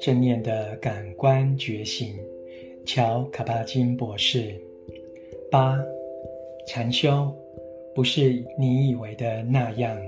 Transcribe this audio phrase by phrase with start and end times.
[0.00, 2.14] 正念的感官觉醒，
[2.84, 4.54] 乔·卡巴金博士。
[5.50, 5.78] 八，
[6.66, 7.34] 禅修
[7.94, 9.98] 不是你以为的那样。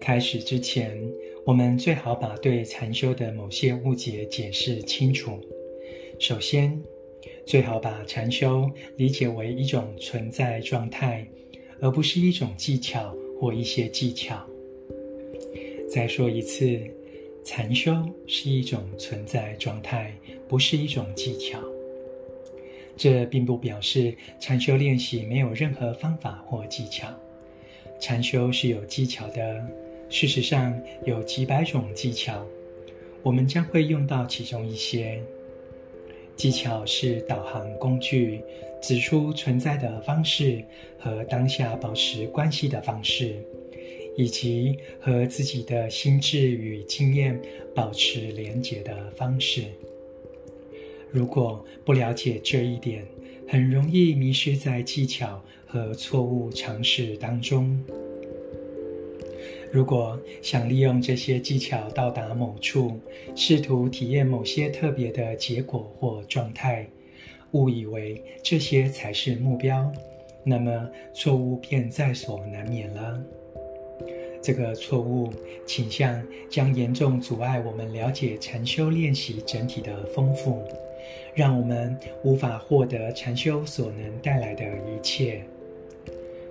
[0.00, 0.96] 开始之前，
[1.44, 5.40] 我们最好把对禅修的某些误解解释清楚。
[6.18, 6.80] 首先，
[7.44, 11.26] 最好把禅修理解为一种存在状态，
[11.80, 14.44] 而不是一种技巧或一些技巧。
[15.88, 16.80] 再说一次，
[17.44, 17.94] 禅修
[18.26, 20.12] 是一种存在状态，
[20.48, 21.58] 不是一种技巧。
[22.96, 27.08] 这并不表示禅修练习没有任何方法或技巧。
[28.00, 29.64] 禅修是有技巧的，
[30.08, 32.44] 事实上有几百种技巧，
[33.22, 35.22] 我们将会用到其中一些。
[36.36, 38.42] 技巧是导航工具，
[38.82, 40.62] 指出存在的方式
[40.98, 43.34] 和当下保持关系的方式，
[44.16, 47.40] 以及和自己的心智与经验
[47.74, 49.62] 保持连结的方式。
[51.10, 53.06] 如果不了解这一点，
[53.48, 57.82] 很容易迷失在技巧和错误尝试当中。
[59.76, 62.98] 如果想利用这些技巧到达某处，
[63.34, 66.86] 试图体验某些特别的结果或状态，
[67.50, 69.92] 误以为这些才是目标，
[70.42, 73.22] 那么错误便在所难免了。
[74.40, 75.30] 这个错误
[75.66, 80.64] 倾向将严重阻碍我们了解禅修练习整体的丰富，
[81.34, 85.42] 让我们无法获得禅修所能带来的一切。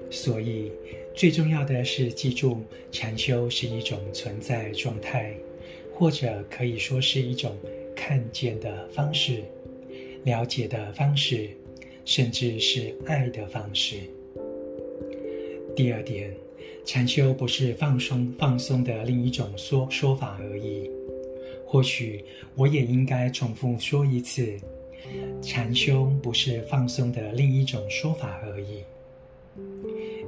[0.09, 0.71] 所以，
[1.13, 2.59] 最重要的是记住，
[2.91, 5.35] 禅修是一种存在状态，
[5.93, 7.55] 或者可以说是一种
[7.95, 9.43] 看见的方式、
[10.23, 11.49] 了解的方式，
[12.05, 13.97] 甚至是爱的方式。
[15.75, 16.33] 第二点，
[16.85, 20.89] 禅修不是放松放松的另一种说说法而已。
[21.65, 22.23] 或许
[22.55, 24.55] 我也应该重复说一次，
[25.41, 28.83] 禅修不是放松的另一种说法而已。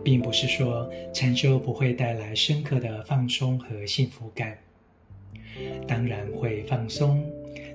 [0.03, 4.57] 并不是说禅修不会带来深刻的放松和幸福感，
[5.87, 7.23] 当然会放松，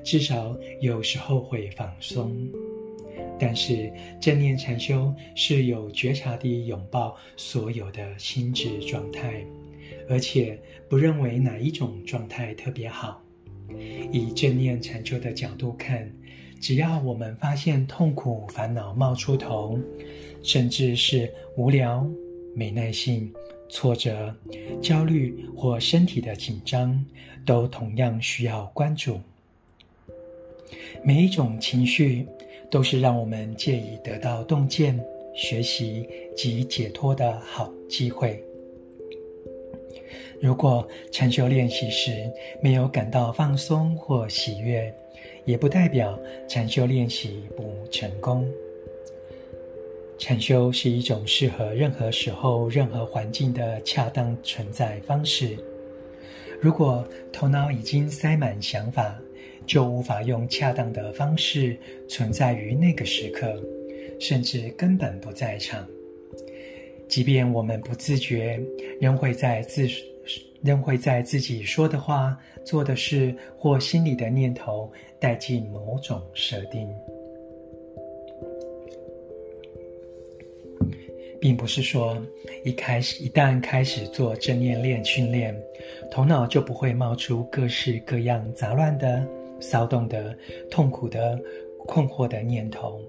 [0.03, 2.37] 至少有时候会放松。
[3.39, 9.45] 但是正念禅修是有觉察地拥抱所有的心智状态，
[10.09, 13.22] 而且不认为哪一种状态特别好。
[14.11, 16.11] 以正念禅修的角度看，
[16.61, 19.79] 只要我们发现痛苦、烦恼冒出头，
[20.43, 22.07] 甚至是无聊。
[22.55, 23.33] 没耐性、
[23.71, 24.31] 挫折、
[24.83, 27.03] 焦虑或身体的紧张，
[27.47, 29.19] 都同样需要关注。
[31.03, 32.27] 每一种情绪
[32.71, 35.03] 都是让我们借以得到洞见、
[35.35, 36.07] 学习
[36.37, 38.45] 及解脱的好机会。
[40.43, 42.29] 如果禅修练习时
[42.61, 44.93] 没有感到放松或喜悦，
[45.45, 48.45] 也不代表禅修练习不成功。
[50.19, 55.57] 禅修是一种适合任何时候、任何环境的恰当存在方式。
[56.61, 59.17] 如果头脑已经塞满想法，
[59.65, 61.79] 就无法用恰当的方式
[62.09, 63.63] 存在于那个时刻，
[64.19, 65.87] 甚至根本不在场。
[67.09, 68.61] 即便我们不自觉，
[69.01, 69.87] 仍会在自
[70.63, 76.89] 仍会在自己说的话、做的事或心里的念头带进某种设定。
[81.41, 82.17] 并不是说
[82.65, 85.61] 一开始一旦开始做正念练训练，
[86.09, 89.27] 头脑就不会冒出各式各样杂乱的、
[89.59, 90.39] 骚动的、
[90.71, 91.37] 痛苦的、
[91.85, 93.03] 困惑的念头。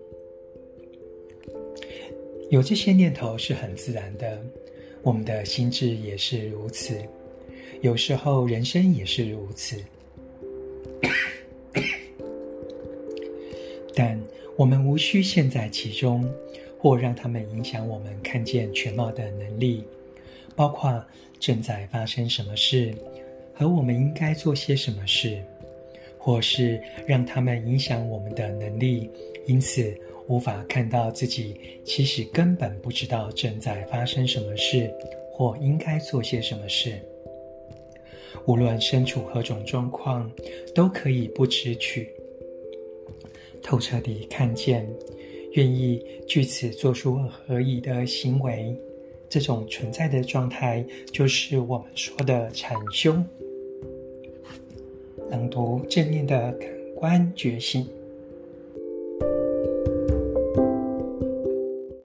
[2.50, 4.42] 有这些念头是很自然的，
[5.04, 6.98] 我们的心智也是如此，
[7.82, 9.80] 有时候人生也是如此。
[13.94, 14.20] 但
[14.56, 16.28] 我们无需陷在其中。
[16.84, 19.86] 或让他们影响我们看见全貌的能力，
[20.54, 21.02] 包括
[21.40, 22.94] 正在发生什么事，
[23.54, 25.42] 和我们应该做些什么事，
[26.18, 29.10] 或是让他们影响我们的能力，
[29.46, 29.98] 因此
[30.28, 34.90] 无法看到自己其实根本不知道正在发生什么事，
[35.32, 37.00] 或应该做些什么事。
[38.46, 40.30] 无论身处何种状况，
[40.74, 42.10] 都可以不支取，
[43.62, 44.88] 透彻地看见。
[45.54, 48.76] 愿意据此做出合宜的行为，
[49.30, 53.16] 这种存在的状态，就是我们说的禅修。
[55.30, 57.88] 朗读正念的感官觉醒。